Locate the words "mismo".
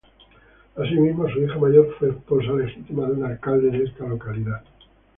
0.95-1.29